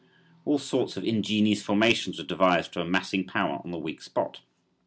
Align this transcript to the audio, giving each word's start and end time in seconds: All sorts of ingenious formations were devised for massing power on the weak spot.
All 0.45 0.57
sorts 0.57 0.97
of 0.97 1.03
ingenious 1.03 1.61
formations 1.61 2.17
were 2.17 2.23
devised 2.25 2.73
for 2.73 2.83
massing 2.83 3.27
power 3.27 3.61
on 3.63 3.69
the 3.69 3.77
weak 3.77 4.01
spot. 4.01 4.41